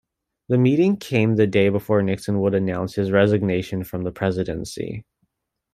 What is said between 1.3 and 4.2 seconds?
the day before Nixon would announce his resignation from the